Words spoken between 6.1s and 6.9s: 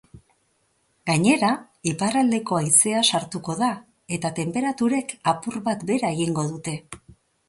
egingo dute.